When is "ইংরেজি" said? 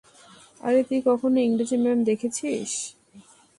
1.41-1.77